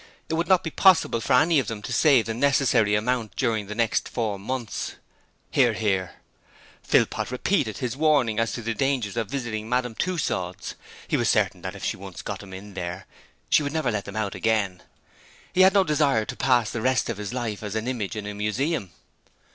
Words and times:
It 0.29 0.33
would 0.33 0.47
not 0.47 0.63
be 0.63 0.71
possible 0.71 1.21
for 1.21 1.33
any 1.33 1.59
of 1.59 1.67
them 1.67 1.83
to 1.83 1.93
save 1.93 2.25
the 2.25 2.33
necessary 2.33 2.95
amount 2.95 3.35
during 3.35 3.67
the 3.67 3.75
next 3.75 4.09
four 4.09 4.39
months. 4.39 4.95
(Hear, 5.51 5.73
hear.) 5.73 6.13
Philpot 6.81 7.29
repeated 7.29 7.77
his 7.77 7.95
warning 7.95 8.39
as 8.39 8.51
to 8.53 8.63
the 8.63 8.73
danger 8.73 9.19
of 9.21 9.29
visiting 9.29 9.69
Madame 9.69 9.93
Tussaud's. 9.93 10.73
He 11.07 11.17
was 11.17 11.29
certain 11.29 11.61
that 11.61 11.75
if 11.75 11.85
she 11.85 11.97
once 11.97 12.23
got 12.23 12.39
them 12.39 12.51
in 12.51 12.73
there 12.73 13.05
she 13.47 13.61
would 13.61 13.73
never 13.73 13.91
let 13.91 14.05
them 14.05 14.15
out 14.15 14.33
again. 14.33 14.81
He 15.53 15.61
had 15.61 15.75
no 15.75 15.83
desire 15.83 16.25
to 16.25 16.35
pass 16.35 16.71
the 16.71 16.81
rest 16.81 17.07
of 17.07 17.17
his 17.17 17.31
life 17.31 17.61
as 17.61 17.75
an 17.75 17.87
image 17.87 18.15
in 18.15 18.25
a 18.25 18.33
museum. 18.33 18.89